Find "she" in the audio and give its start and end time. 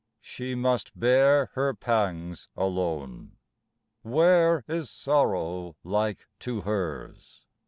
0.19-0.55